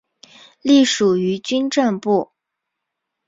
[0.63, 2.31] 隶属于军政部。